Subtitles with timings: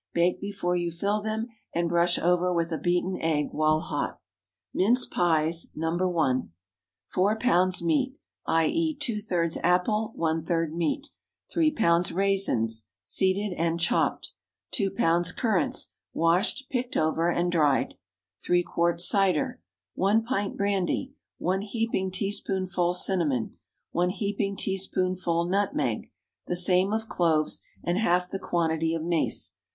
[0.15, 1.45] Bake before you fill them,
[1.75, 4.19] and brush over with a beaten egg while hot.
[4.73, 5.95] MINCE PIES (No.
[5.95, 6.51] 1.)
[7.09, 7.83] 4 lbs.
[7.83, 8.65] meat—i.
[8.65, 11.09] e., two thirds apple, one third meat.
[11.51, 12.11] 3 lbs.
[12.15, 14.31] raisins, seeded and chopped.
[14.71, 15.37] 2 lbs.
[15.37, 17.93] currants, washed, picked over, and dried.
[18.43, 19.61] 3 quarts cider.
[19.93, 21.13] 1 pint brandy.
[21.37, 23.55] 1 heaping teaspoonful cinnamon.
[23.91, 26.11] 1 heaping teaspoonful nutmeg.
[26.47, 29.53] The same of cloves, and half the quantity of mace.